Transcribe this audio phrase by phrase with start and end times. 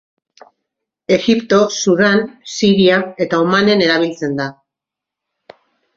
[1.17, 4.53] Egipto, Sudan, Siria eta Omanen erabiltzen da.